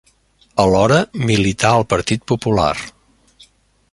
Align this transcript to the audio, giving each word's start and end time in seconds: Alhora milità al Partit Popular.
Alhora 0.63 0.97
milità 1.31 1.75
al 1.81 1.85
Partit 1.95 2.25
Popular. 2.33 2.73